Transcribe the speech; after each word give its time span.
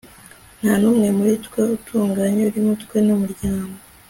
Nta 0.59 0.73
numwe 0.79 1.07
muri 1.17 1.33
twe 1.45 1.61
utunganye 1.75 2.41
urimo 2.49 2.71
twe 2.81 2.97
numuryango 3.05 3.77